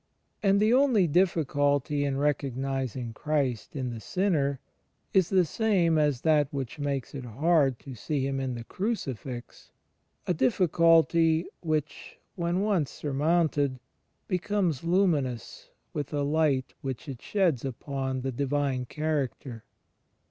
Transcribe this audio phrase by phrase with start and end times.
[0.41, 4.59] And the only difficulty in recognizing Christ in the Sinner
[5.13, 9.69] is the same as that which makes it hard to see Him in the Crucifix—
[10.25, 13.77] a difficulty which, when once surmoujited,
[14.27, 19.65] becomes limiinous with the light which it sheds upon the Divine Character.